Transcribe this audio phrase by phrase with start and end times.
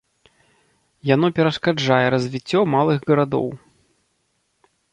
[1.09, 3.47] Яно перашкаджае развіццё малых гарадоў.